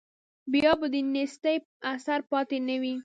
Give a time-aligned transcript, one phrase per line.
[0.51, 1.57] بیا به د نیستۍ
[1.93, 2.95] اثر پاتې نه وي.